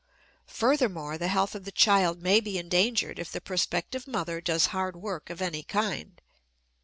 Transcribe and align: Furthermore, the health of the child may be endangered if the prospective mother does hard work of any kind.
Furthermore, 0.47 1.15
the 1.19 1.27
health 1.27 1.53
of 1.53 1.63
the 1.63 1.71
child 1.71 2.23
may 2.23 2.39
be 2.39 2.57
endangered 2.57 3.19
if 3.19 3.31
the 3.31 3.39
prospective 3.39 4.07
mother 4.07 4.41
does 4.41 4.65
hard 4.73 4.95
work 4.95 5.29
of 5.29 5.43
any 5.43 5.61
kind. 5.61 6.19